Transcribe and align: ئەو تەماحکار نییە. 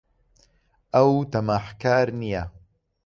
ئەو 0.93 1.11
تەماحکار 1.31 2.07
نییە. 2.21 2.43